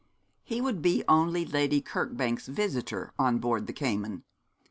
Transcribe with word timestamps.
He 0.43 0.61
would 0.61 0.81
be 0.81 1.03
only 1.07 1.45
Lady 1.45 1.79
Kirkbank's 1.79 2.47
visitor 2.47 3.13
on 3.19 3.37
board 3.37 3.67
the 3.67 3.73
Cayman. 3.73 4.23